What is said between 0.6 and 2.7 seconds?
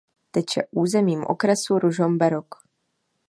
územím okresu Ružomberok.